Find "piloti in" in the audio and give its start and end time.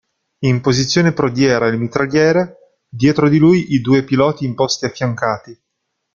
4.03-4.55